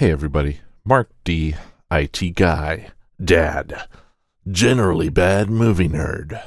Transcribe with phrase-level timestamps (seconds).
[0.00, 1.56] Hey everybody, Mark D,
[1.90, 3.88] IT guy, dad,
[4.48, 6.40] generally bad movie nerd.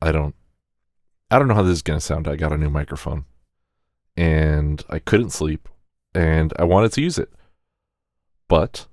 [0.00, 0.36] I don't
[1.28, 2.28] I don't know how this is going to sound.
[2.28, 3.24] I got a new microphone
[4.16, 5.68] and I couldn't sleep
[6.14, 7.32] and I wanted to use it.
[8.46, 8.86] But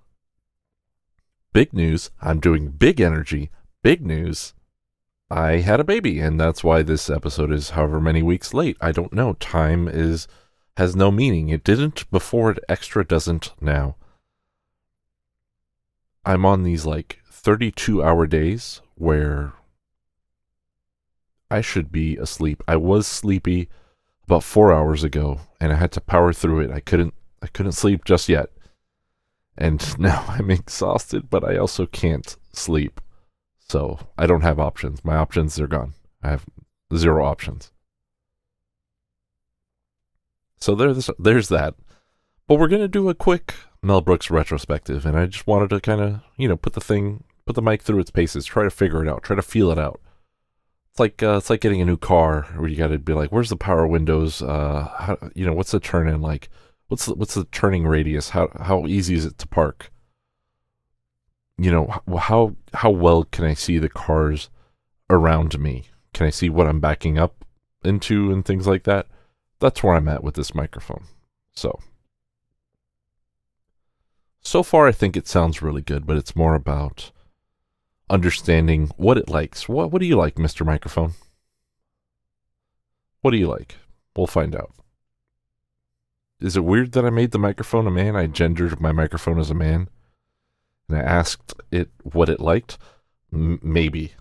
[1.54, 3.52] big news, I'm doing big energy,
[3.84, 4.56] big news.
[5.30, 8.78] I had a baby and that's why this episode is however many weeks late.
[8.82, 9.34] I don't know.
[9.34, 10.28] Time is
[10.78, 11.50] has no meaning.
[11.50, 13.96] It didn't before, it extra doesn't now.
[16.24, 19.54] I'm on these like 32 hour days where
[21.50, 22.64] I should be asleep.
[22.68, 23.70] I was sleepy
[24.26, 26.72] about 4 hours ago and I had to power through it.
[26.72, 28.52] I couldn't I couldn't sleep just yet.
[29.58, 33.02] And now I'm exhausted, but I also can't sleep.
[33.68, 35.04] So, I don't have options.
[35.04, 35.94] My options are gone.
[36.24, 36.46] I have
[36.96, 37.72] zero options.
[40.60, 41.76] So there's there's that.
[42.48, 46.02] But we're gonna do a quick Mel Brooks retrospective, and I just wanted to kind
[46.02, 49.04] of you know put the thing, put the mic through its paces, try to figure
[49.04, 50.02] it out, try to feel it out.
[50.92, 53.32] It's like uh, it's like getting a new car where you got to be like,
[53.32, 54.42] where's the power windows?
[54.42, 56.50] Uh, how, you know, what's the turn in like?
[56.88, 58.30] What's the, what's the turning radius?
[58.30, 59.92] How how easy is it to park?
[61.58, 64.50] You know, how how well can I see the cars
[65.10, 65.86] around me?
[66.14, 67.46] Can I see what I'm backing up
[67.84, 69.08] into and things like that?
[69.60, 71.06] That's where I'm at with this microphone.
[71.54, 71.80] So,
[74.42, 77.12] so far, I think it sounds really good, but it's more about
[78.10, 79.68] understanding what it likes.
[79.68, 81.14] What What do you like, Mister Microphone?
[83.22, 83.76] What do you like?
[84.16, 84.72] We'll find out.
[86.40, 88.16] Is it weird that I made the microphone a man?
[88.16, 89.90] I gendered my microphone as a man,
[90.88, 92.78] and I asked it what it liked.
[93.34, 94.14] M- maybe,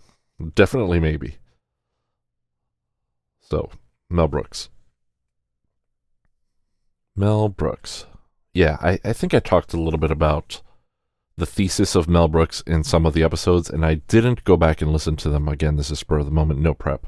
[0.54, 1.36] definitely maybe.
[3.40, 3.70] So,
[4.08, 4.70] Mel Brooks.
[7.16, 8.06] Mel Brooks.
[8.52, 10.60] Yeah, I, I think I talked a little bit about
[11.36, 14.80] the thesis of Mel Brooks in some of the episodes, and I didn't go back
[14.80, 15.48] and listen to them.
[15.48, 17.06] Again, this is spur of the moment, no prep.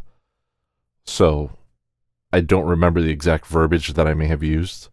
[1.04, 1.52] So
[2.32, 4.88] I don't remember the exact verbiage that I may have used,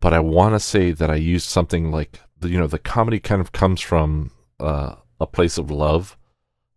[0.00, 3.40] but I want to say that I used something like, you know, the comedy kind
[3.40, 6.16] of comes from uh, a place of love,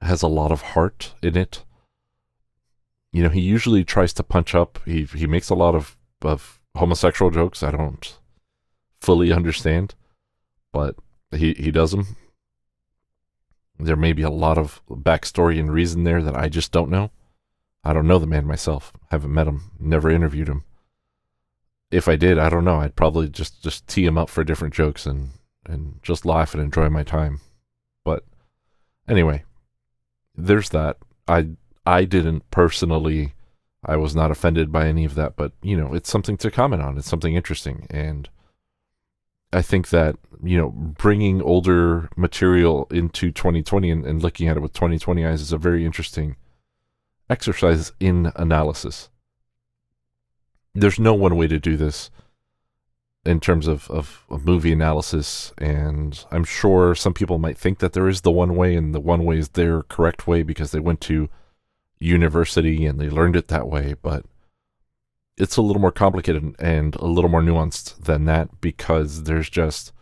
[0.02, 1.64] has a lot of heart in it.
[3.12, 4.80] You know, he usually tries to punch up.
[4.86, 8.18] He he makes a lot of of homosexual jokes I don't
[9.00, 9.96] fully understand,
[10.72, 10.96] but
[11.32, 12.16] he he does them.
[13.80, 17.12] There may be a lot of backstory and reason there that I just don't know.
[17.84, 18.92] I don't know the man myself.
[19.10, 19.72] Haven't met him.
[19.80, 20.66] Never interviewed him.
[21.92, 22.82] If I did, I don't know.
[22.82, 25.32] I'd probably just just tee him up for different jokes and
[25.66, 27.40] and just laugh and enjoy my time.
[28.04, 28.26] But
[29.08, 29.44] anyway,
[30.36, 30.98] there's that.
[31.28, 31.50] I
[31.86, 33.34] I didn't personally
[33.86, 36.82] I was not offended by any of that, but you know, it's something to comment
[36.82, 36.98] on.
[36.98, 38.30] It's something interesting, and
[39.54, 44.62] I think that you know, bringing older material into 2020 and, and looking at it
[44.62, 46.36] with 2020 eyes is a very interesting
[47.30, 49.10] exercise in analysis.
[50.74, 52.10] There's no one way to do this
[53.26, 57.92] in terms of, of, of, movie analysis, and I'm sure some people might think that
[57.92, 60.80] there is the one way, and the one way is their correct way because they
[60.80, 61.30] went to
[62.00, 64.26] university and they learned it that way, but
[65.38, 69.94] it's a little more complicated and a little more nuanced than that because there's just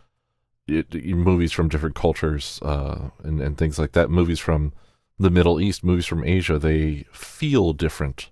[0.66, 4.10] it, movies from different cultures uh, and, and things like that.
[4.10, 4.72] Movies from
[5.18, 8.30] the Middle East, movies from Asia, they feel different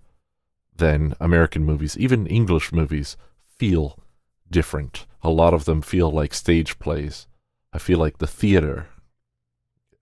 [0.76, 1.96] than American movies.
[1.96, 3.16] Even English movies
[3.48, 3.98] feel
[4.50, 5.06] different.
[5.22, 7.26] A lot of them feel like stage plays.
[7.72, 8.86] I feel like the theater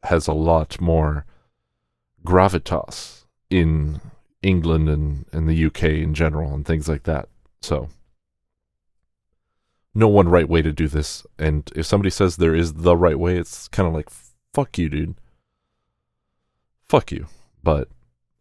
[0.05, 1.25] has a lot more
[2.25, 4.01] gravitas in
[4.43, 7.29] England and, and the UK in general and things like that.
[7.63, 7.89] So,
[9.95, 11.25] no one right way to do this.
[11.39, 14.11] And if somebody says there is the right way, it's kind of like,
[14.53, 15.15] fuck you, dude.
[16.89, 17.27] Fuck you.
[17.63, 17.89] But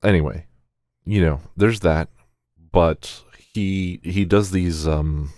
[0.03, 0.47] anyway,
[1.05, 2.09] you know, there's that.
[2.71, 5.31] But he he does these um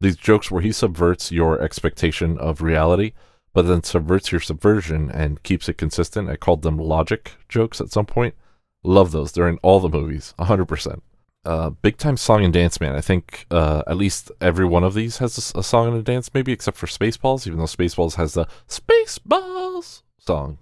[0.00, 3.12] these jokes where he subverts your expectation of reality,
[3.52, 6.28] but then subverts your subversion and keeps it consistent.
[6.28, 8.34] I called them logic jokes at some point.
[8.82, 9.32] Love those.
[9.32, 11.00] They're in all the movies, 100%.
[11.42, 12.94] Uh, big time song and dance man.
[12.94, 16.02] I think uh, at least every one of these has a, a, song and a
[16.02, 20.58] dance, maybe except for Spaceballs, even though Spaceballs has the Spaceballs song.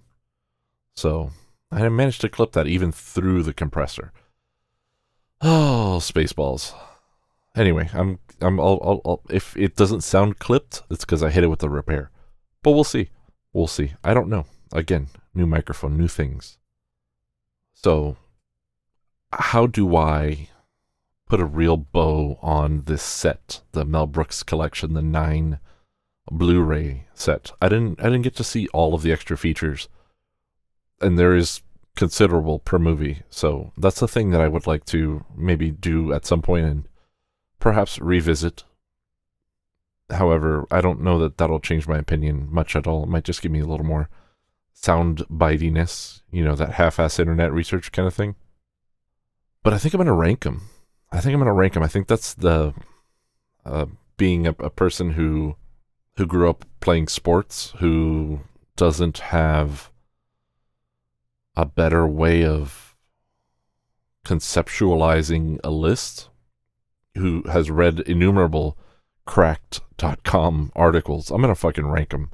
[0.94, 1.32] So
[1.72, 4.12] I managed to clip that even through the compressor.
[5.40, 6.74] Oh, Spaceballs.
[7.56, 11.42] Anyway, I'm I'm I'll, I'll, I'll, if it doesn't sound clipped, it's because I hit
[11.42, 12.12] it with the repair.
[12.62, 13.10] But we'll see.
[13.52, 13.94] We'll see.
[14.04, 14.46] I don't know.
[14.72, 16.58] Again, new microphone, new things.
[17.82, 18.16] So,
[19.32, 20.48] how do I
[21.28, 25.60] put a real bow on this set, the Mel Brooks collection, the nine
[26.30, 27.52] Blu-ray set.
[27.60, 29.88] I didn't I didn't get to see all of the extra features.
[31.00, 31.62] And there is
[31.96, 33.22] considerable per movie.
[33.30, 36.88] So that's the thing that I would like to maybe do at some point and
[37.60, 38.64] perhaps revisit.
[40.10, 43.04] However, I don't know that that'll change my opinion much at all.
[43.04, 44.08] It might just give me a little more
[44.80, 48.36] sound bitiness, you know, that half-ass internet research kind of thing.
[49.62, 50.68] But I think I'm going to rank them.
[51.10, 51.82] I think I'm going to rank them.
[51.82, 52.74] I think that's the
[53.64, 53.86] uh,
[54.16, 55.56] being a, a person who
[56.16, 58.40] who grew up playing sports, who
[58.76, 59.90] doesn't have
[61.56, 62.96] a better way of
[64.24, 66.28] conceptualizing a list,
[67.14, 68.76] who has read innumerable
[69.26, 71.30] cracked.com articles.
[71.30, 72.30] I'm going to fucking rank them.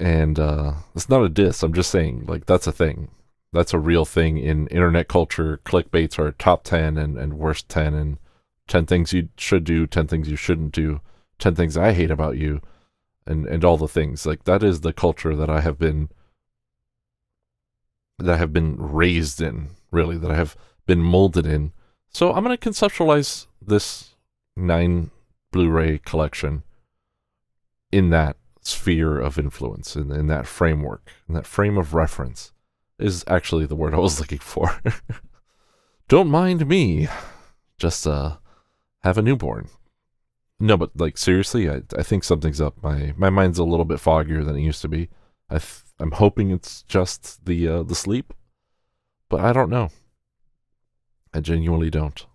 [0.00, 1.62] And uh, it's not a diss.
[1.62, 3.10] I'm just saying, like, that's a thing.
[3.52, 5.60] That's a real thing in internet culture.
[5.64, 8.18] Clickbaits are top 10 and, and worst 10, and
[8.66, 11.00] 10 things you should do, 10 things you shouldn't do.
[11.40, 12.60] 10 things I hate about you
[13.26, 16.08] and and all the things like that is the culture that I have been
[18.18, 20.56] that I have been raised in really that I have
[20.86, 21.72] been molded in
[22.10, 24.14] so I'm going to conceptualize this
[24.56, 25.10] 9
[25.52, 26.62] Blu-ray collection
[27.92, 28.36] in that
[28.70, 32.52] sphere of influence in, in that framework in that frame of reference
[32.98, 34.80] is actually the word I was looking for
[36.08, 37.08] don't mind me
[37.78, 38.36] just uh
[39.02, 39.68] have a newborn
[40.62, 42.82] no, but like seriously, I I think something's up.
[42.82, 45.08] My my mind's a little bit foggier than it used to be.
[45.48, 48.34] I th- I'm hoping it's just the uh, the sleep,
[49.30, 49.90] but I don't know.
[51.32, 52.26] I genuinely don't.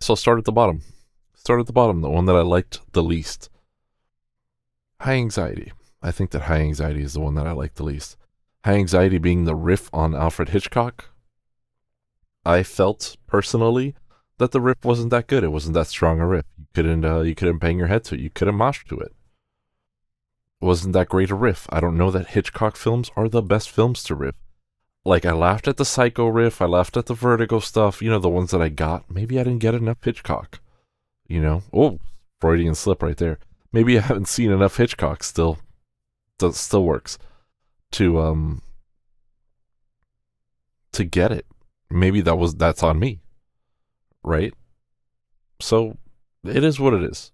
[0.00, 0.82] So start at the bottom.
[1.48, 3.48] Start at the bottom, the one that I liked the least.
[5.00, 5.72] High anxiety.
[6.02, 8.18] I think that high anxiety is the one that I like the least.
[8.66, 11.06] High anxiety being the riff on Alfred Hitchcock,
[12.44, 13.94] I felt personally
[14.36, 15.42] that the riff wasn't that good.
[15.42, 16.44] It wasn't that strong a riff.
[16.58, 18.20] You couldn't uh, you couldn't bang your head to it.
[18.20, 19.06] You couldn't mosh to it.
[19.06, 19.12] it.
[20.60, 21.66] Wasn't that great a riff?
[21.70, 24.34] I don't know that Hitchcock films are the best films to riff.
[25.02, 26.60] Like I laughed at the Psycho riff.
[26.60, 28.02] I laughed at the Vertigo stuff.
[28.02, 29.10] You know the ones that I got.
[29.10, 30.60] Maybe I didn't get enough Hitchcock.
[31.28, 31.98] You know, oh
[32.40, 33.38] Freudian slip right there.
[33.72, 35.22] Maybe I haven't seen enough Hitchcock.
[35.22, 35.58] Still,
[36.38, 37.18] does still works
[37.92, 38.62] to um
[40.92, 41.46] to get it
[41.90, 43.20] maybe that was that's on me.
[44.22, 44.52] Right?
[45.60, 45.96] So
[46.44, 47.32] it is what it is.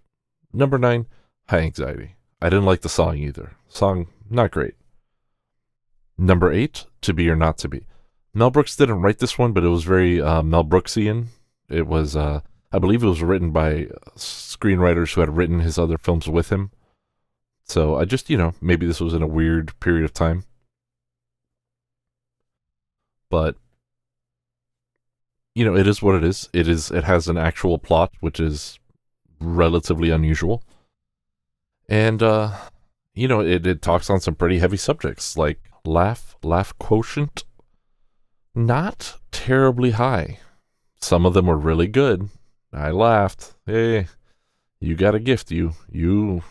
[0.52, 1.06] Number nine,
[1.48, 2.14] high anxiety.
[2.40, 3.56] I didn't like the song either.
[3.68, 4.74] Song not great.
[6.16, 7.86] Number eight, to be or not to be.
[8.32, 11.26] Mel Brooks didn't write this one, but it was very uh, Mel Brooksian.
[11.68, 12.40] It was, uh,
[12.74, 13.86] I believe, it was written by
[14.16, 16.72] screenwriters who had written his other films with him.
[17.64, 20.42] So I just, you know, maybe this was in a weird period of time.
[23.30, 23.56] But
[25.54, 26.48] you know, it is what it is.
[26.52, 26.90] It is.
[26.90, 28.78] It has an actual plot, which is
[29.40, 30.64] relatively unusual,
[31.88, 32.56] and uh,
[33.14, 37.44] you know, it it talks on some pretty heavy subjects like laugh laugh quotient,
[38.54, 40.40] not terribly high.
[41.00, 42.30] Some of them were really good.
[42.74, 43.54] I laughed.
[43.66, 44.08] Hey,
[44.80, 46.42] you got a gift, you you,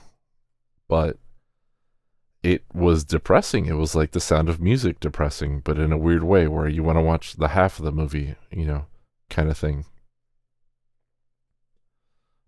[0.87, 1.17] but
[2.41, 3.65] it was depressing.
[3.65, 6.83] It was like the sound of music depressing, but in a weird way where you
[6.83, 8.85] want to watch the half of the movie, you know
[9.33, 9.85] kind of thing.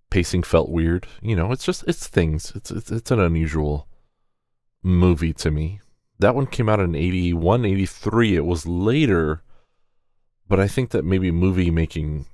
[0.09, 1.07] Pacing felt weird.
[1.21, 2.53] You know, it's just it's things.
[2.55, 3.87] It's it's it's an unusual
[4.83, 5.81] movie to me.
[6.19, 8.35] That one came out in 81, 83.
[8.37, 9.41] It was later,
[10.47, 12.27] but I think that maybe movie making,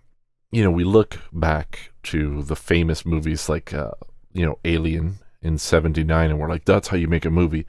[0.52, 3.92] you know, we look back to the famous movies like uh,
[4.34, 7.66] you know, Alien in 79 and we're like that's how you make a movie.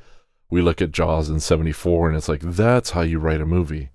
[0.51, 3.91] We look at Jaws in 74 and it's like that's how you write a movie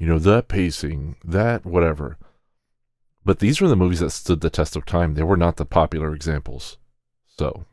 [0.00, 2.16] you know, that pacing, that whatever.
[3.22, 5.12] But these were the movies that stood the test of time.
[5.12, 6.78] They were not the popular examples.
[7.26, 7.66] So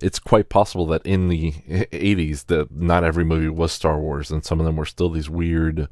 [0.00, 4.44] it's quite possible that in the 80s that not every movie was Star Wars and
[4.44, 5.88] some of them were still these weird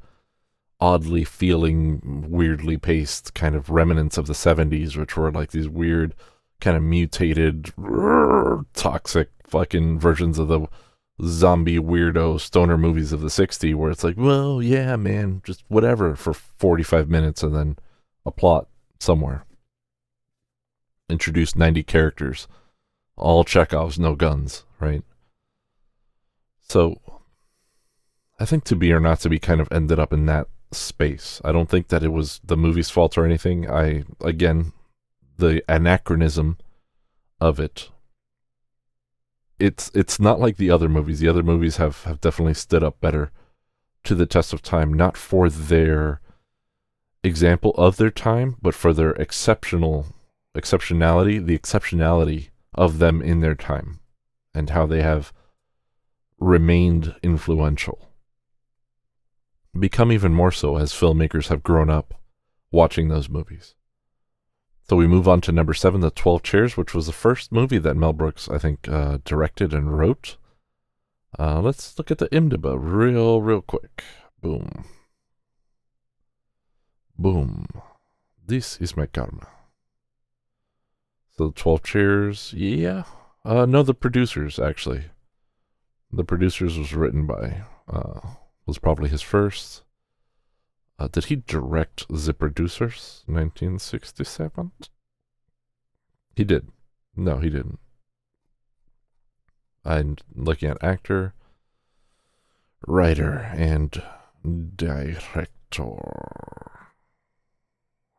[0.81, 6.15] oddly feeling weirdly paced kind of remnants of the 70s which were like these weird
[6.61, 7.73] kind of mutated
[8.75, 10.67] toxic fucking versions of the
[11.25, 16.15] zombie weirdo stoner movies of the 60s where it's like, well, yeah, man, just whatever
[16.15, 17.77] for 45 minutes and then
[18.25, 18.69] a plot
[18.99, 19.45] somewhere.
[21.09, 22.47] Introduce 90 characters,
[23.17, 25.03] all Chekhovs, no guns, right?
[26.69, 27.01] So
[28.39, 31.41] I think to be or not to be kind of ended up in that space.
[31.45, 33.71] I don't think that it was the movie's fault or anything.
[33.71, 34.73] I, again,
[35.37, 36.59] the anachronism
[37.41, 37.91] of it
[39.61, 41.21] it's it's not like the other movies.
[41.21, 43.31] The other movies have have definitely stood up better
[44.05, 46.21] to the test of time, not for their
[47.23, 50.07] example of their time, but for their exceptional
[50.57, 54.01] exceptionality, the exceptionality of them in their time
[54.55, 55.33] and how they have
[56.39, 58.10] remained influential.
[59.79, 62.15] Become even more so as filmmakers have grown up
[62.73, 63.75] watching those movies.
[64.89, 67.79] So we move on to number seven, The 12 Chairs, which was the first movie
[67.79, 70.37] that Mel Brooks, I think, uh, directed and wrote.
[71.39, 74.03] Uh, let's look at the IMDb real, real quick.
[74.43, 74.85] Boom.
[77.17, 77.67] Boom.
[78.45, 79.47] This is my karma.
[81.37, 83.05] So the 12 Chairs, yeah.
[83.45, 85.05] Uh, no, the producers, actually.
[86.11, 88.21] The producers was written by, uh,
[88.67, 89.83] was probably his first.
[90.99, 94.73] Uh, did he direct The Producers, 1967?
[96.37, 96.69] He did.
[97.17, 97.79] No, he didn't.
[99.85, 101.35] I'm looking at actor,
[102.87, 104.03] writer, and
[104.77, 105.97] director.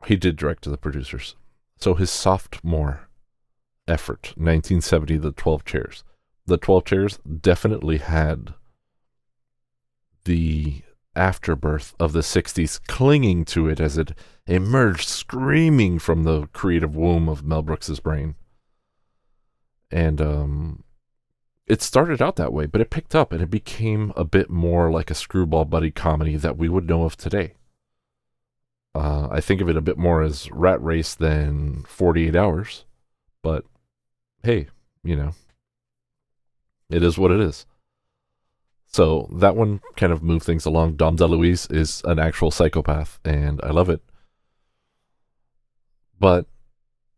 [0.06, 1.36] He did direct to the producers.
[1.78, 3.08] So his sophomore
[3.86, 6.04] effort, 1970, The 12 Chairs.
[6.46, 8.54] The 12 Chairs definitely had
[10.24, 10.82] the
[11.14, 17.28] afterbirth of the 60s clinging to it as it emerged screaming from the creative womb
[17.28, 18.34] of Mel Brooks's brain.
[19.90, 20.84] And um,
[21.66, 24.90] it started out that way, but it picked up and it became a bit more
[24.90, 27.54] like a screwball buddy comedy that we would know of today.
[28.94, 32.84] Uh, I think of it a bit more as Rat Race than 48 Hours,
[33.42, 33.64] but
[34.42, 34.68] hey,
[35.02, 35.34] you know,
[36.90, 37.64] it is what it is.
[38.92, 40.96] So that one kind of moved things along.
[40.96, 44.02] Dom DeLuise is an actual psychopath, and I love it.
[46.20, 46.46] But,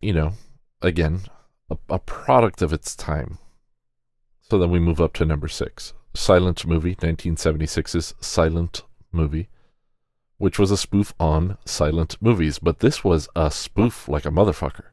[0.01, 0.35] you know,
[0.83, 1.23] again,
[1.69, 3.39] a, a product of its time.
[4.43, 9.49] So then we move up to number six Silent Movie, 1976's Silent Movie,
[10.39, 12.61] which was a spoof on silent movies.
[12.61, 14.91] But this was a spoof like a motherfucker.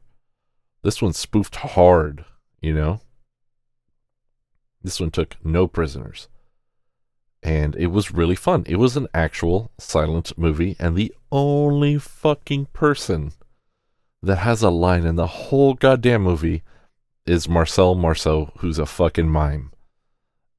[0.82, 2.24] This one spoofed hard,
[2.60, 3.02] you know?
[4.82, 6.26] This one took no prisoners
[7.62, 8.64] and it was really fun.
[8.66, 13.32] It was an actual silent movie, and the only fucking person
[14.22, 16.62] that has a line in the whole goddamn movie
[17.26, 19.72] is Marcel Marceau, who's a fucking mime.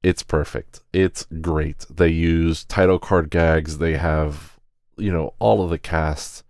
[0.02, 0.80] It's perfect.
[0.92, 1.86] It's great.
[1.88, 3.78] They use title card gags.
[3.78, 4.58] They have,
[4.98, 6.44] you know, all of the cast.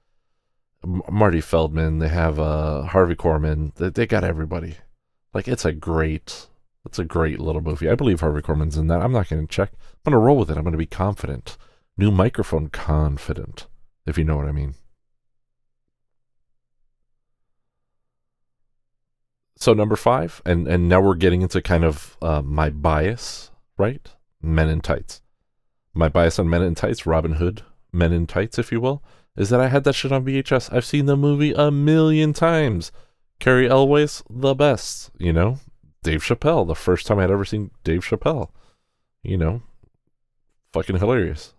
[0.82, 2.00] M- Marty Feldman.
[2.00, 3.75] They have uh, Harvey Korman.
[3.76, 4.76] They, they got everybody.
[5.32, 6.49] Like it's a great,
[6.85, 7.88] it's a great little movie.
[7.88, 9.00] I believe Harvey Korman's in that.
[9.00, 9.71] I'm not going to check.
[9.73, 10.57] I'm going to roll with it.
[10.57, 11.57] I'm going to be confident.
[11.97, 13.67] New microphone confident,
[14.07, 14.75] if you know what I mean.
[19.57, 24.07] So number five, and and now we're getting into kind of uh, my bias, right?
[24.43, 25.23] Men in tights.
[25.95, 27.62] My bias on Men in Tights, Robin Hood,
[27.93, 29.03] Men in Tights, if you will,
[29.37, 30.73] is that I had that shit on VHS.
[30.73, 32.91] I've seen the movie a million times.
[33.38, 35.59] Cary Elwes, the best, you know.
[36.04, 38.50] Dave Chappelle, the first time I'd ever seen Dave Chappelle.
[39.23, 39.62] You know,
[40.73, 41.54] fucking hilarious.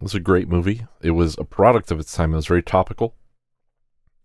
[0.00, 0.86] It was a great movie.
[1.02, 2.32] It was a product of its time.
[2.32, 3.14] It was very topical.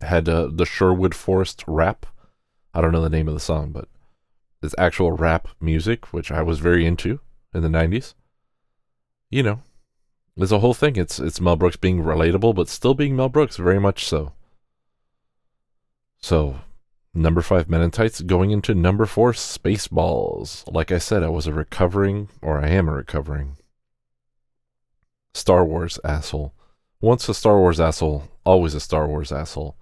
[0.01, 2.05] It had uh, the Sherwood Forest rap.
[2.73, 3.89] I don't know the name of the song, but
[4.63, 7.19] it's actual rap music, which I was very into
[7.53, 8.13] in the 90s.
[9.29, 9.61] You know,
[10.37, 10.95] there's a whole thing.
[10.95, 14.31] It's it's Mel Brooks being relatable, but still being Mel Brooks, very much so.
[16.21, 16.61] So
[17.13, 18.21] Number five, Men in Tights.
[18.21, 20.63] Going into number four, Spaceballs.
[20.71, 23.57] Like I said, I was a recovering, or I am a recovering,
[25.33, 26.53] Star Wars asshole.
[27.01, 29.75] Once a Star Wars asshole, always a Star Wars asshole.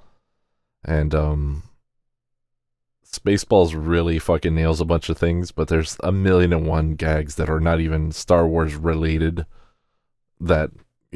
[0.86, 1.64] And, um,
[3.06, 7.36] Spaceballs really fucking nails a bunch of things, but there's a million and one gags
[7.36, 9.46] that are not even Star Wars related
[10.40, 10.72] that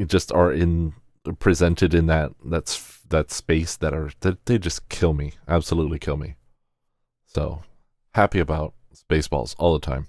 [0.08, 0.94] just are in
[1.40, 6.18] presented in that that's that space that are that they just kill me, absolutely kill
[6.18, 6.36] me.
[7.26, 7.64] So
[8.14, 10.08] happy about Spaceballs all the time.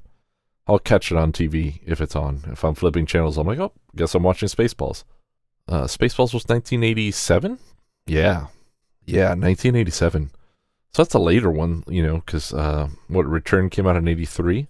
[0.66, 2.44] I'll catch it on TV if it's on.
[2.50, 5.04] If I'm flipping channels, I'm like, oh, guess I'm watching Spaceballs.
[5.68, 7.59] Uh, Spaceballs was 1987.
[8.06, 8.47] Yeah,
[9.04, 10.30] yeah, 1987.
[10.92, 14.68] So that's a later one, you know, because uh, what Return came out in '83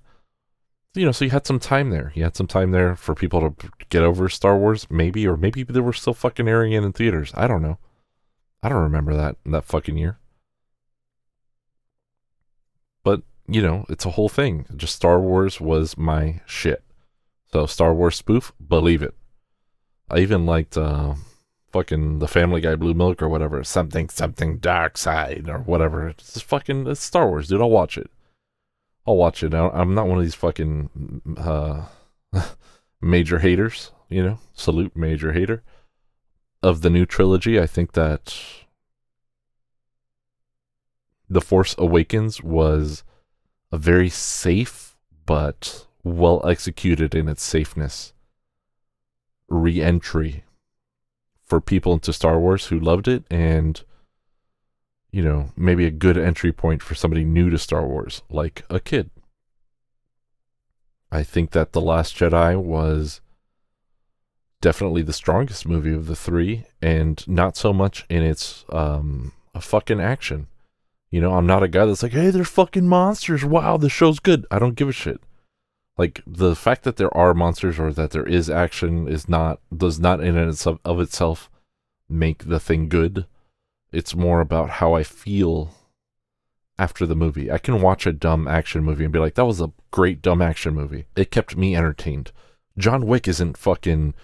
[0.95, 2.13] you know, so you had some time there.
[2.15, 5.63] You had some time there for people to get over Star Wars, maybe, or maybe
[5.63, 7.33] they were still fucking airing it in theaters.
[7.35, 7.79] I don't know.
[8.63, 10.19] I don't remember that that fucking year.
[13.03, 14.67] But you know, it's a whole thing.
[14.77, 16.83] Just Star Wars was my shit.
[17.53, 19.15] So Star Wars spoof, believe it.
[20.09, 21.15] I even liked uh,
[21.73, 26.09] fucking the Family Guy Blue Milk or whatever, something something dark side or whatever.
[26.09, 27.61] It's fucking it's Star Wars, dude.
[27.61, 28.11] I'll watch it.
[29.07, 29.53] I'll watch it.
[29.53, 31.87] I'm not one of these fucking uh,
[33.01, 34.39] major haters, you know.
[34.55, 35.65] Salute major hater.
[36.63, 38.37] Of the new trilogy, I think that
[41.29, 43.05] The Force Awakens was
[43.71, 48.13] a very safe but well executed in its safeness
[49.49, 50.45] re entry
[51.45, 53.83] for people into Star Wars who loved it and
[55.13, 58.81] you know, maybe a good entry point for somebody new to Star Wars, like a
[58.81, 59.11] kid.
[61.11, 63.21] I think that The Last Jedi was
[64.63, 69.61] definitely the strongest movie of the three, and not so much in its um, a
[69.61, 70.47] fucking action.
[71.11, 73.45] You know, I'm not a guy that's like, hey, they're fucking monsters.
[73.45, 74.47] Wow, the show's good.
[74.51, 75.21] I don't give a shit.
[75.99, 80.01] Like the fact that there are monsters or that there is action is not does
[80.01, 81.51] not in and itself of itself
[82.09, 83.27] make the thing good.
[83.93, 85.75] It's more about how I feel
[86.79, 87.51] after the movie.
[87.51, 90.41] I can watch a dumb action movie and be like, that was a great dumb
[90.41, 91.05] action movie.
[91.15, 92.33] It kept me entertained.
[92.79, 94.15] John Wick isn't fucking,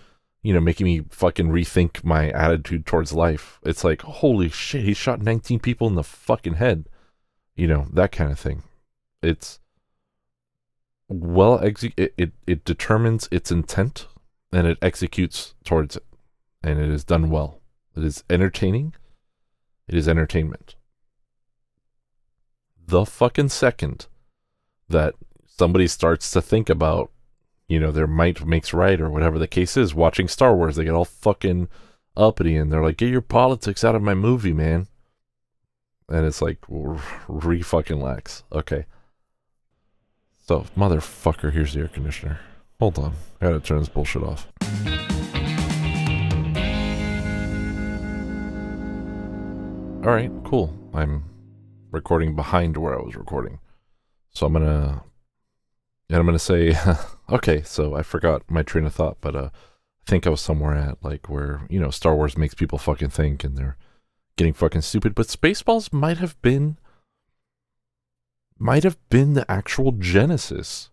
[0.42, 3.58] you know, making me fucking rethink my attitude towards life.
[3.64, 6.88] It's like, holy shit, he shot 19 people in the fucking head.
[7.56, 8.62] You know, that kind of thing.
[9.22, 9.58] It's
[11.08, 14.06] well exe- it, it, it determines its intent
[14.52, 16.04] and it executes towards it.
[16.62, 17.60] And it is done well.
[17.96, 18.94] It is entertaining.
[19.88, 20.76] It is entertainment
[22.88, 24.06] the fucking second
[24.88, 25.14] that
[25.46, 27.10] somebody starts to think about,
[27.68, 30.84] you know, their might makes right or whatever the case is, watching Star Wars, they
[30.84, 31.68] get all fucking
[32.16, 34.88] uppity and they're like, get your politics out of my movie, man.
[36.08, 38.42] And it's like, re fucking lax.
[38.50, 38.86] Okay.
[40.46, 42.40] So, motherfucker, here's the air conditioner.
[42.80, 43.12] Hold on.
[43.40, 44.48] I gotta turn this bullshit off.
[50.06, 50.72] Alright, cool.
[50.94, 51.24] I'm
[51.90, 53.58] recording behind where I was recording.
[54.30, 55.02] So I'm gonna
[56.08, 56.74] and I'm gonna say
[57.30, 59.50] okay, so I forgot my train of thought, but uh
[60.06, 63.10] I think I was somewhere at like where, you know, Star Wars makes people fucking
[63.10, 63.76] think and they're
[64.36, 66.78] getting fucking stupid, but Spaceballs might have been
[68.58, 70.90] might have been the actual genesis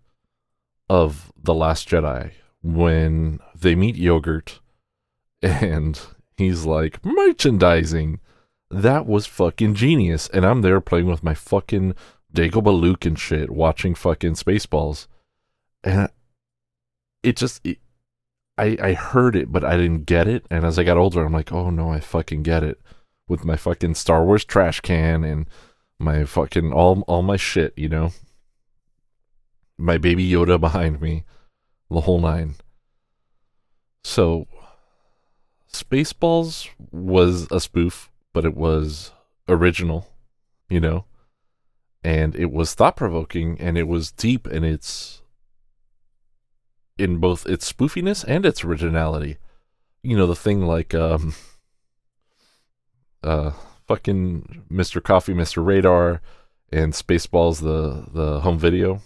[0.90, 2.32] of The Last Jedi
[2.62, 4.60] when they meet Yogurt
[5.42, 6.00] and
[6.38, 8.20] he's like merchandising
[8.70, 10.28] that was fucking genius.
[10.30, 11.96] And I'm there playing with my fucking
[12.34, 15.08] Dagobah Luke and shit, watching fucking Spaceballs.
[15.84, 16.10] And
[17.26, 17.80] it just, it,
[18.58, 20.46] I, I heard it, but I didn't get it.
[20.50, 22.80] And as I got older, I'm like, oh no, I fucking get it.
[23.28, 25.48] With my fucking Star Wars trash can and
[26.00, 28.12] my fucking, all, all my shit, you know?
[29.78, 31.26] My baby Yoda behind me,
[31.90, 32.56] the whole nine.
[34.04, 34.48] So,
[35.74, 39.14] Spaceballs was a spoof but it was
[39.48, 40.10] original,
[40.70, 41.06] you know,
[42.04, 45.22] and it was thought provoking and it was deep in its
[46.98, 49.38] in both its spoofiness and its originality.
[50.04, 51.34] You know, the thing like um
[53.24, 53.52] uh
[53.88, 55.04] fucking Mr.
[55.04, 55.66] Coffee, Mr.
[55.66, 56.22] Radar
[56.72, 59.02] and Spaceballs the the home video,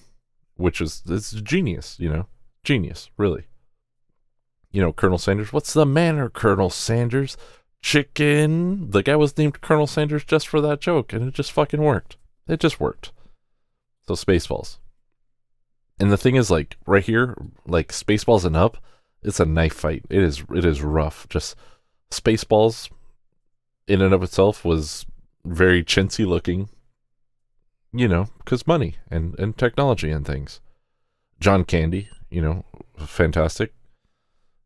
[0.55, 2.27] which is it's genius, you know.
[2.63, 3.45] Genius, really.
[4.71, 7.37] You know, Colonel Sanders, what's the manner, Colonel Sanders?
[7.81, 8.91] chicken.
[8.91, 12.17] The guy was named Colonel Sanders just for that joke, and it just fucking worked.
[12.47, 13.11] It just worked.
[14.07, 14.77] So Spaceballs.
[15.99, 17.35] And the thing is, like right here,
[17.65, 18.77] like Spaceballs and up,
[19.21, 20.05] it's a knife fight.
[20.09, 21.27] It is it is rough.
[21.29, 21.55] Just
[22.09, 22.89] Spaceballs,
[23.87, 25.05] in and of itself, was
[25.45, 26.69] very chintzy looking.
[27.91, 30.61] You know, because money and and technology and things.
[31.39, 32.65] John Candy, you know,
[32.97, 33.73] fantastic.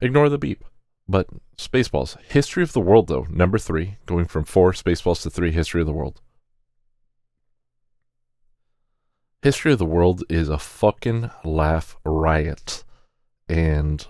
[0.01, 0.63] Ignore the beep.
[1.07, 2.19] But Spaceballs.
[2.21, 5.87] History of the World, though, number three, going from four Spaceballs to three History of
[5.87, 6.21] the World.
[9.43, 12.85] History of the World is a fucking laugh riot.
[13.49, 14.07] And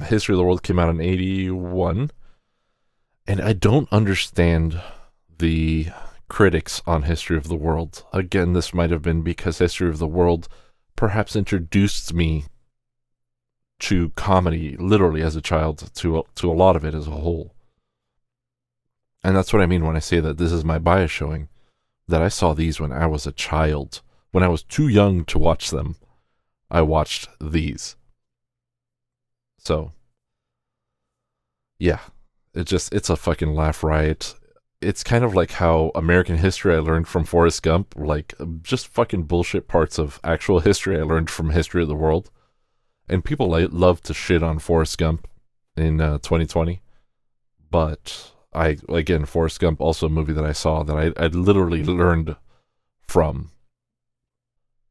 [0.00, 2.12] History of the World came out in 81.
[3.26, 4.80] And I don't understand
[5.38, 5.88] the
[6.28, 8.04] critics on History of the World.
[8.12, 10.46] Again, this might have been because History of the World
[10.94, 12.44] perhaps introduced me
[13.80, 17.10] to comedy literally as a child to a, to a lot of it as a
[17.10, 17.56] whole.
[19.24, 21.48] And that's what I mean when I say that this is my bias showing
[22.06, 24.00] that I saw these when I was a child.
[24.34, 25.94] When I was too young to watch them,
[26.68, 27.94] I watched these.
[29.58, 29.92] So,
[31.78, 32.00] yeah,
[32.52, 34.34] it just it's a fucking laugh riot.
[34.80, 39.22] It's kind of like how American history I learned from Forrest Gump, like just fucking
[39.22, 42.32] bullshit parts of actual history I learned from History of the World
[43.08, 45.28] and people like, love to shit on Forrest Gump
[45.76, 46.82] in uh, 2020,
[47.70, 51.84] but I again Forrest Gump also a movie that I saw that I I literally
[51.84, 52.34] learned
[53.06, 53.52] from.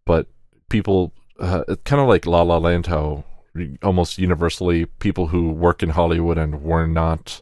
[0.06, 0.28] But
[0.70, 3.24] people, uh, it's kind of like La La Land, how
[3.82, 7.42] almost universally people who work in Hollywood and were not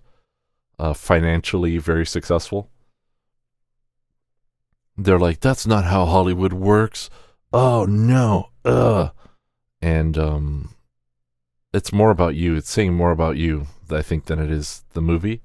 [0.78, 2.70] uh, financially very successful.
[4.98, 7.10] They're like, that's not how Hollywood works.
[7.54, 9.12] Oh no, ugh.
[9.82, 10.76] And um,
[11.74, 12.56] it's more about you.
[12.56, 15.42] It's saying more about you, I think, than it is the movie.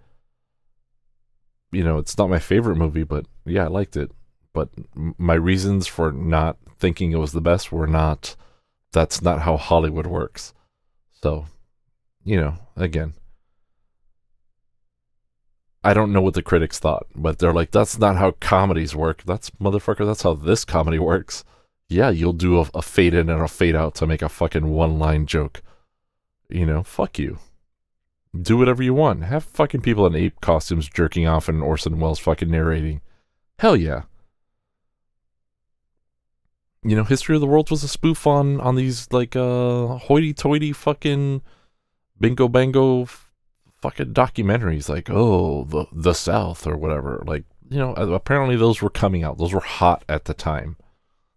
[1.72, 4.10] You know, it's not my favorite movie, but yeah, I liked it.
[4.52, 8.36] But my reasons for not thinking it was the best were not.
[8.92, 10.54] That's not how Hollywood works.
[11.22, 11.46] So,
[12.24, 13.14] you know, again,
[15.82, 19.22] I don't know what the critics thought, but they're like, that's not how comedies work.
[19.24, 21.44] That's motherfucker, that's how this comedy works.
[21.88, 24.68] Yeah, you'll do a, a fade in and a fade out to make a fucking
[24.68, 25.62] one line joke.
[26.48, 27.38] You know, fuck you.
[28.36, 29.24] Do whatever you want.
[29.24, 33.00] Have fucking people in ape costumes jerking off and Orson Welles fucking narrating.
[33.58, 34.02] Hell yeah.
[36.86, 40.72] You know, History of the World was a spoof on on these like uh hoity-toity
[40.72, 41.42] fucking
[42.20, 43.32] bingo bango f-
[43.82, 47.24] fucking documentaries like oh the the South or whatever.
[47.26, 49.36] Like you know, apparently those were coming out.
[49.36, 50.76] Those were hot at the time.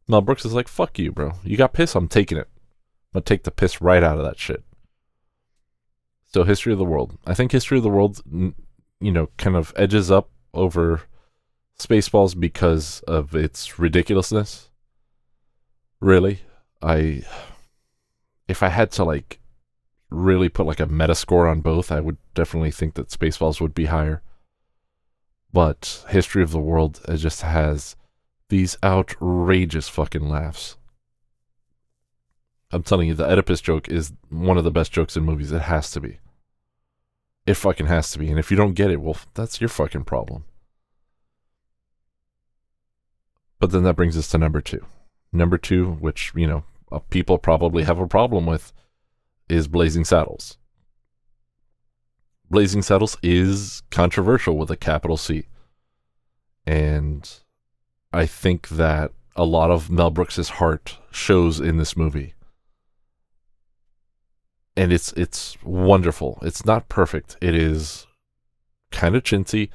[0.07, 1.33] Mel Brooks is like, "Fuck you, bro.
[1.43, 1.95] You got piss.
[1.95, 2.47] I'm taking it.
[2.51, 4.63] I'm gonna take the piss right out of that shit."
[6.27, 7.17] So, History of the World.
[7.25, 11.01] I think History of the World, you know, kind of edges up over
[11.79, 14.68] Spaceballs because of its ridiculousness.
[16.01, 16.41] Really,
[16.81, 17.23] I
[18.47, 19.39] if I had to like
[20.09, 23.75] really put like a meta score on both, I would definitely think that Spaceballs would
[23.75, 24.21] be higher.
[25.51, 27.95] But History of the World just has
[28.49, 30.77] these outrageous fucking laughs.
[32.71, 35.51] I'm telling you, the Oedipus joke is one of the best jokes in movies.
[35.51, 36.19] It has to be.
[37.45, 38.29] It fucking has to be.
[38.29, 40.45] And if you don't get it, well, that's your fucking problem.
[43.59, 44.85] But then that brings us to number two.
[45.31, 48.73] Number two, which, you know, uh, people probably have a problem with,
[49.47, 50.57] is Blazing Saddles.
[52.49, 55.45] Blazing Saddles is controversial with a capital C.
[56.65, 57.29] And
[58.11, 62.33] I think that a lot of Mel Brooks's heart shows in this movie.
[64.75, 66.39] And it's it's wonderful.
[66.41, 67.37] It's not perfect.
[67.41, 68.07] It is
[68.91, 69.69] kind of chintzy.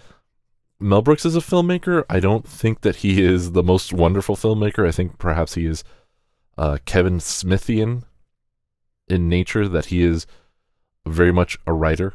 [0.81, 2.05] Mel Brooks is a filmmaker.
[2.11, 4.87] I don't think that he is the most wonderful filmmaker.
[4.87, 5.85] I think perhaps he is
[6.59, 8.05] uh, Kevin Smithian
[9.09, 10.27] in nature, that he is
[11.07, 12.15] very much a writer.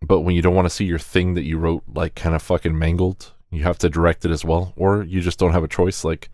[0.00, 2.42] But when you don't want to see your thing that you wrote like kind of
[2.42, 5.68] fucking mangled, you have to direct it as well, or you just don't have a
[5.68, 6.04] choice.
[6.04, 6.28] Like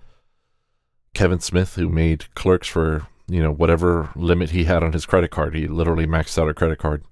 [1.15, 5.31] Kevin Smith, who made Clerks for you know whatever limit he had on his credit
[5.31, 7.05] card, he literally maxed out a credit card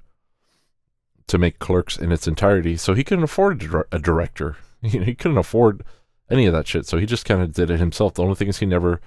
[1.28, 2.76] to make Clerks in its entirety.
[2.76, 4.56] So he couldn't afford a, dir- a director.
[4.82, 5.82] You know, he couldn't afford
[6.30, 6.86] any of that shit.
[6.86, 8.14] So he just kind of did it himself.
[8.14, 9.00] The only thing is he never.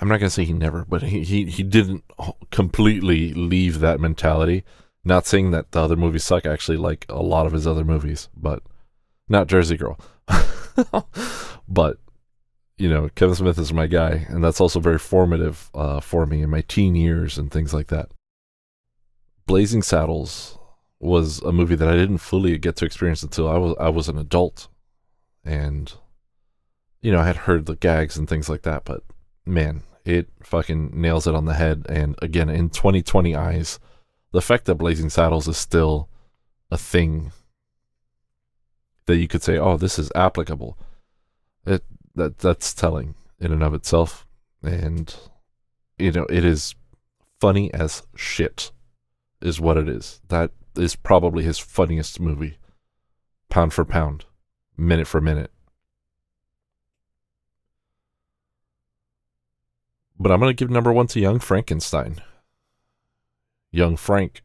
[0.00, 2.04] I'm not gonna say he never, but he he he didn't
[2.50, 4.64] completely leave that mentality.
[5.04, 6.44] Not saying that the other movies suck.
[6.44, 8.62] Actually like a lot of his other movies, but
[9.28, 9.98] not Jersey Girl.
[11.68, 11.98] but
[12.76, 16.42] you know, Kevin Smith is my guy, and that's also very formative uh, for me
[16.42, 18.10] in my teen years and things like that.
[19.46, 20.58] Blazing Saddles
[21.00, 24.08] was a movie that I didn't fully get to experience until I was I was
[24.08, 24.68] an adult,
[25.44, 25.92] and
[27.00, 29.02] you know I had heard the gags and things like that, but
[29.44, 31.86] man, it fucking nails it on the head.
[31.88, 33.78] And again, in 2020 eyes,
[34.32, 36.08] the fact that Blazing Saddles is still
[36.70, 37.32] a thing
[39.06, 40.78] that you could say, oh, this is applicable.
[41.66, 44.26] It that that's telling in and of itself,
[44.62, 45.14] and
[45.98, 46.74] you know it is
[47.40, 48.70] funny as shit,
[49.42, 50.20] is what it is.
[50.28, 52.58] That is probably his funniest movie,
[53.48, 54.24] pound for pound,
[54.76, 55.50] minute for minute.
[60.18, 62.22] But I'm gonna give number one to Young Frankenstein.
[63.70, 64.42] Young Frank.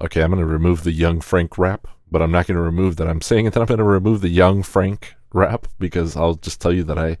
[0.00, 3.08] Okay, I'm gonna remove the Young Frank rap but I'm not going to remove that.
[3.08, 6.60] I'm saying it that I'm going to remove the Young Frank rap because I'll just
[6.60, 7.18] tell you that I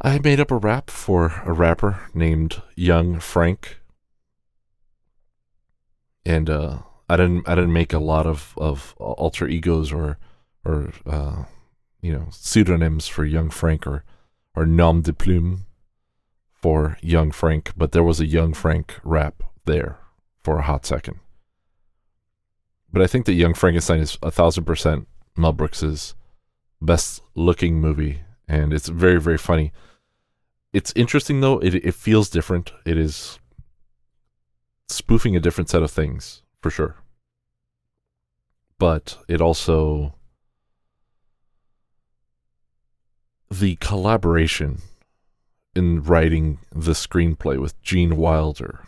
[0.00, 3.78] I made up a rap for a rapper named Young Frank,
[6.26, 10.18] and uh, I didn't I didn't make a lot of of alter egos or
[10.64, 11.44] or uh,
[12.00, 14.04] you know pseudonyms for Young Frank or
[14.54, 15.66] or nom de plume
[16.52, 19.98] for Young Frank, but there was a Young Frank rap there
[20.42, 21.18] for a hot second.
[22.92, 26.14] But I think that Young Frankenstein is a thousand percent Mel Brooks's
[26.80, 29.72] best looking movie, and it's very very funny.
[30.72, 32.72] It's interesting though; it it feels different.
[32.86, 33.38] It is
[34.88, 36.96] spoofing a different set of things for sure,
[38.78, 40.14] but it also
[43.50, 44.78] the collaboration
[45.76, 48.84] in writing the screenplay with Gene Wilder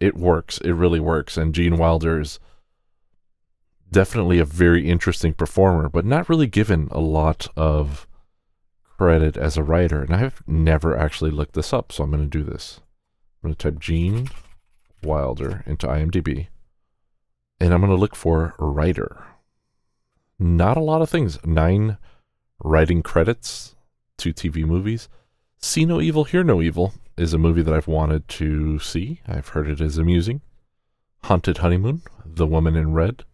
[0.00, 0.58] it works.
[0.58, 1.36] It really works.
[1.36, 2.38] And Gene Wilder is
[3.90, 8.06] definitely a very interesting performer, but not really given a lot of
[8.84, 10.02] credit as a writer.
[10.02, 12.80] And I've never actually looked this up, so I'm going to do this.
[13.48, 14.28] Going to type Gene
[15.02, 16.48] Wilder into IMDb,
[17.58, 19.24] and I'm going to look for writer.
[20.38, 21.38] Not a lot of things.
[21.46, 21.96] Nine
[22.62, 23.74] writing credits
[24.18, 25.08] two TV movies.
[25.56, 29.22] See No Evil, Hear No Evil is a movie that I've wanted to see.
[29.26, 30.42] I've heard it is amusing.
[31.24, 33.24] Haunted Honeymoon, The Woman in Red,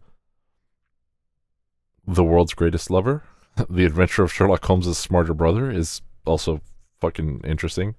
[2.07, 3.23] The World's Greatest Lover,
[3.69, 6.61] The Adventure of Sherlock Holmes' Smarter Brother is also
[7.01, 7.95] fucking interesting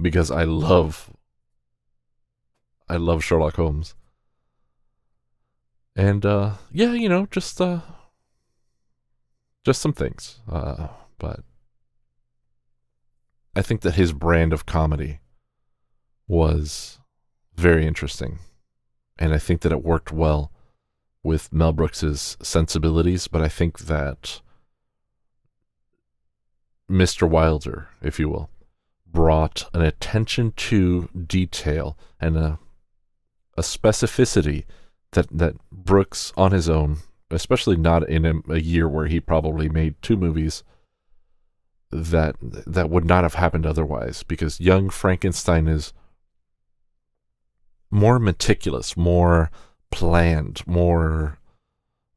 [0.00, 1.10] because I love
[2.88, 3.94] I love Sherlock Holmes.
[5.96, 7.80] And uh yeah, you know, just uh
[9.64, 10.40] just some things.
[10.50, 11.40] Uh but
[13.54, 15.20] I think that his brand of comedy
[16.28, 17.00] was
[17.56, 18.38] very interesting.
[19.18, 20.52] And I think that it worked well
[21.24, 24.40] with Mel Brooks's sensibilities, but I think that
[26.88, 27.28] Mr.
[27.28, 28.48] Wilder, if you will,
[29.06, 32.58] brought an attention to detail and a
[33.58, 34.64] a specificity
[35.12, 36.98] that that Brooks on his own,
[37.30, 40.62] especially not in a, a year where he probably made two movies,
[41.90, 45.92] that that would not have happened otherwise because young Frankenstein is
[47.90, 49.50] more meticulous, more
[49.90, 51.38] planned, more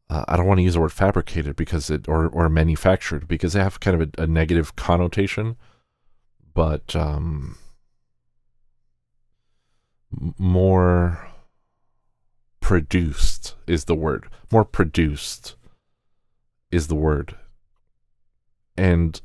[0.10, 3.54] uh, I don't want to use the word fabricated because it or or manufactured because
[3.54, 5.56] they have kind of a, a negative connotation,
[6.54, 7.58] but um,
[10.38, 11.31] more
[12.62, 14.28] produced is the word.
[14.52, 15.56] More produced
[16.72, 17.36] is the word,
[18.78, 19.22] and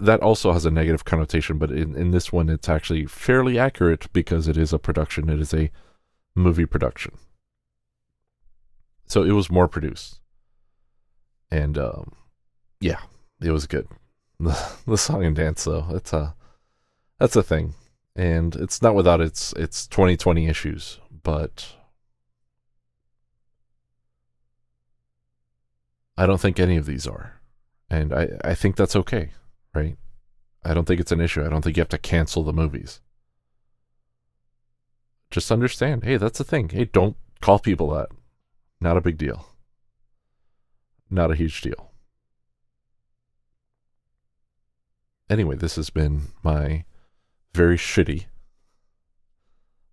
[0.00, 4.12] that also has a negative connotation, but in, in this one, it's actually fairly accurate
[4.12, 5.28] because it is a production.
[5.28, 5.70] It is a
[6.34, 7.14] movie production.
[9.06, 10.18] So it was more produced.
[11.52, 12.12] And um,
[12.80, 13.00] yeah,
[13.40, 13.86] it was good.
[14.40, 16.34] The, the song and dance, though, it's a
[17.20, 17.74] that's a thing,
[18.16, 21.76] and it's not without its its 2020 issues, but
[26.16, 27.40] I don't think any of these are,
[27.90, 29.30] and I I think that's okay
[29.74, 29.96] right?
[30.64, 31.44] I don't think it's an issue.
[31.44, 33.00] I don't think you have to cancel the movies.
[35.30, 36.68] Just understand, hey, that's the thing.
[36.68, 38.08] Hey, don't call people that.
[38.80, 39.46] Not a big deal.
[41.10, 41.92] Not a huge deal.
[45.30, 46.84] Anyway, this has been my
[47.54, 48.26] very shitty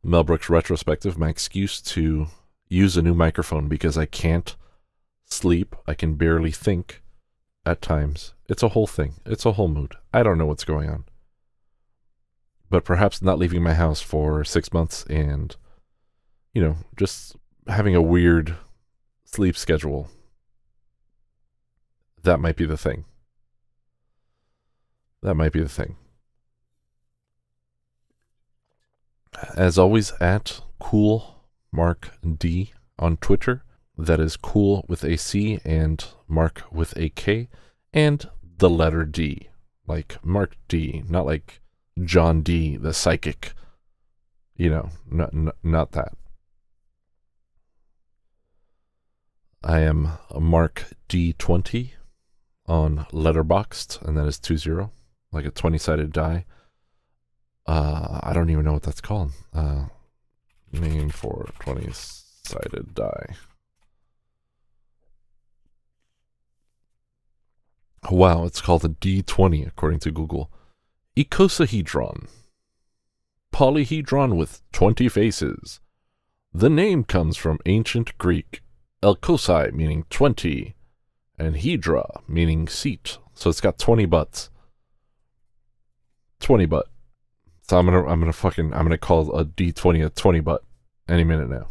[0.03, 2.27] Mel Brooks retrospective, my excuse to
[2.67, 4.55] use a new microphone because I can't
[5.29, 7.01] sleep, I can barely think
[7.65, 9.15] at times, it's a whole thing.
[9.25, 9.95] It's a whole mood.
[10.13, 11.05] I don't know what's going on.
[12.69, 15.55] But perhaps not leaving my house for six months and,
[16.53, 17.35] you know, just
[17.67, 18.55] having a weird
[19.25, 20.09] sleep schedule.
[22.23, 23.05] That might be the thing.
[25.21, 25.95] That might be the thing.
[29.55, 33.63] As always, at Cool Mark D on Twitter.
[33.99, 37.49] That is cool with a C and Mark with a K.
[37.91, 39.49] And the letter D,
[39.87, 41.59] like Mark D, not like
[42.05, 43.53] John Dee, the psychic.
[44.55, 46.13] You know, not not, not that.
[49.61, 51.91] I am Mark D20
[52.67, 54.89] on Letterboxd, and that is 20,
[55.33, 56.45] like a 20 sided die.
[57.65, 59.33] Uh, I don't even know what that's called.
[59.53, 59.87] Uh,
[60.71, 62.95] name for 20 sided
[68.09, 70.51] Wow, it's called a D20 according to Google.
[71.17, 72.27] Icosahedron.
[73.51, 75.79] Polyhedron with 20 faces.
[76.53, 78.61] The name comes from ancient Greek.
[79.03, 80.75] Elkosai meaning 20
[81.37, 83.17] and Hedra meaning seat.
[83.33, 84.49] So it's got 20 butts.
[86.39, 86.87] 20 butt.
[87.61, 90.63] So I'm gonna I'm gonna fucking I'm gonna call a D20 a 20 butt
[91.07, 91.67] any minute now.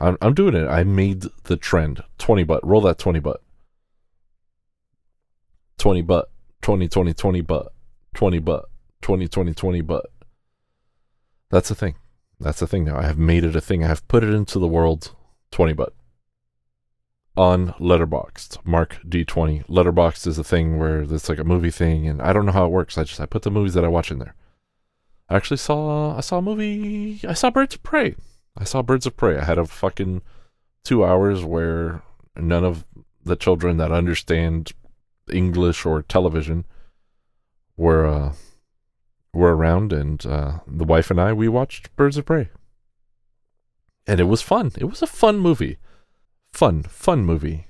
[0.00, 0.66] I'm I'm doing it.
[0.66, 2.02] I made the trend.
[2.18, 2.66] 20 butt.
[2.66, 3.42] Roll that 20 butt.
[5.78, 6.30] 20 butt,
[6.62, 7.72] 20, 20, 20 butt,
[8.14, 8.64] 20 butt,
[9.02, 10.06] 20, 20, 20 butt.
[11.50, 11.96] That's a thing.
[12.40, 12.98] That's a thing now.
[12.98, 13.84] I have made it a thing.
[13.84, 15.14] I have put it into the world
[15.50, 15.94] 20 butt.
[17.36, 19.66] On Letterboxd, Mark D20.
[19.66, 22.66] Letterboxd is a thing where it's like a movie thing, and I don't know how
[22.66, 22.96] it works.
[22.96, 24.36] I just I put the movies that I watch in there.
[25.28, 27.20] I actually saw I saw a movie.
[27.26, 28.14] I saw Birds of Prey.
[28.56, 29.36] I saw Birds of Prey.
[29.36, 30.22] I had a fucking
[30.84, 32.02] two hours where
[32.36, 32.84] none of
[33.24, 34.72] the children that understand
[35.32, 36.64] English or television
[37.76, 38.32] were uh,
[39.32, 42.50] were around, and uh, the wife and I we watched Birds of Prey.
[44.06, 44.72] and it was fun.
[44.78, 45.78] It was a fun movie.
[46.52, 47.66] Fun, fun movie.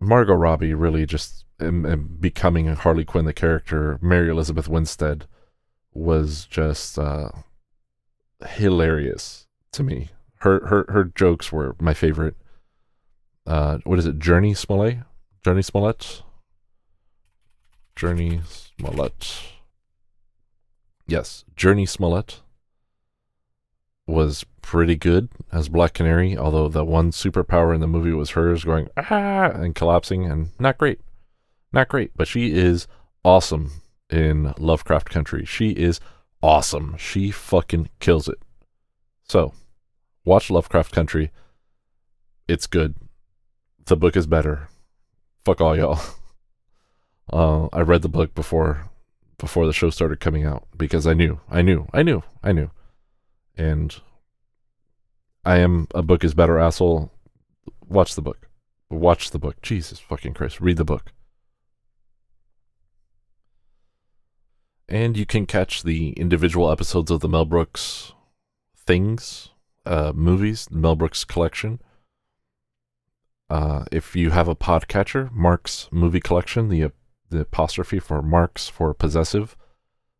[0.00, 5.26] Margot Robbie really just um, um, becoming a Harley Quinn, the character, Mary Elizabeth Winstead,
[5.94, 7.28] was just uh,
[8.44, 10.08] hilarious to me.
[10.38, 12.34] Her her her jokes were my favorite.
[13.46, 14.18] Uh, what is it?
[14.18, 14.98] Jurnee Smollett?
[15.44, 16.22] Jurnee Smollett?
[17.96, 19.42] Jurnee Smollett.
[21.06, 22.40] Yes, Jurnee Smollett
[24.06, 28.64] was pretty good as Black Canary, although the one superpower in the movie was hers
[28.64, 31.00] going ah and collapsing and not great.
[31.72, 32.86] Not great, but she is
[33.24, 33.72] awesome
[34.10, 35.44] in Lovecraft Country.
[35.44, 36.00] She is
[36.42, 36.96] awesome.
[36.98, 38.38] She fucking kills it.
[39.24, 39.54] So,
[40.24, 41.30] watch Lovecraft Country.
[42.46, 42.94] It's good.
[43.86, 44.68] The book is better.
[45.44, 46.00] Fuck all y'all.
[47.32, 48.90] Uh, I read the book before
[49.38, 52.70] before the show started coming out because I knew, I knew, I knew, I knew.
[53.56, 53.96] And
[55.44, 57.10] I am a book is better asshole.
[57.88, 58.48] Watch the book.
[58.90, 59.62] Watch the book.
[59.62, 60.60] Jesus fucking Christ.
[60.60, 61.12] Read the book.
[64.88, 68.12] And you can catch the individual episodes of the Mel Brooks
[68.76, 69.48] things,
[69.86, 71.80] uh, movies, Mel Brooks collection.
[73.50, 76.90] Uh, if you have a podcatcher, Mark's movie collection, the
[77.28, 79.56] the apostrophe for Marks for possessive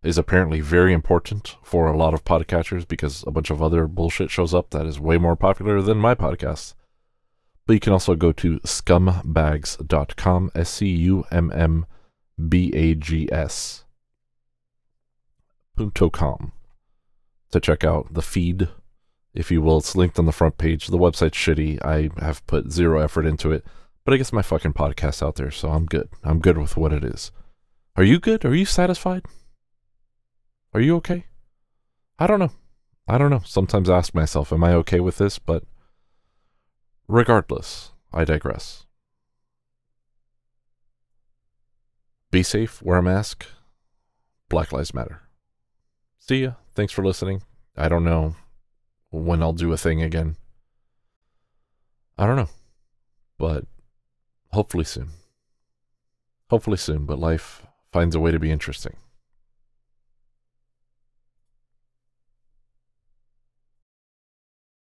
[0.03, 4.31] is apparently very important for a lot of podcatchers because a bunch of other bullshit
[4.31, 6.75] shows up that is way more popular than my podcast.
[7.67, 11.87] But you can also go to scummbags.com, S C U M M
[12.49, 13.85] B A G S,
[15.77, 16.53] Punto .com,
[17.53, 18.69] to check out the feed,
[19.35, 19.79] if you will.
[19.79, 20.87] It's linked on the front page.
[20.87, 21.85] The website's shitty.
[21.85, 23.64] I have put zero effort into it.
[24.05, 26.09] But I guess my fucking podcast's out there, so I'm good.
[26.25, 27.31] I'm good with what it is.
[27.97, 28.45] Are you good?
[28.45, 29.25] Are you satisfied?
[30.75, 31.27] Are you okay?
[32.18, 32.53] I don't know.
[33.07, 33.42] I don't know.
[33.45, 35.38] Sometimes I ask myself, am I okay with this?
[35.38, 35.64] But
[37.07, 38.87] regardless, I digress.
[42.31, 43.47] Be safe, wear a mask.
[44.49, 45.23] Black Lives Matter.
[46.18, 46.53] See ya.
[46.75, 47.42] Thanks for listening.
[47.77, 48.37] I don't know
[49.12, 50.37] when I'll do a thing again.
[52.18, 52.51] I don't know.
[53.38, 53.66] But
[54.53, 55.09] Hopefully soon.
[56.51, 58.96] Hopefully soon, but life finds a way to be interesting.